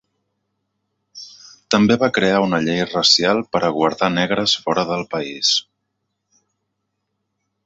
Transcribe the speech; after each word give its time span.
També 1.75 1.97
va 2.03 2.09
crear 2.15 2.39
una 2.45 2.61
llei 2.69 2.81
racial 2.95 3.43
per 3.53 3.63
a 3.67 3.71
guardar 3.79 4.13
negres 4.17 4.59
fora 4.65 4.87
del 4.95 5.09
país. 5.15 5.57